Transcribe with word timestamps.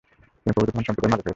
তিনি 0.41 0.51
প্রভূত 0.55 0.69
ধন-সম্পদের 0.75 1.09
মালিক 1.11 1.23
হয়েছিলেন। 1.23 1.29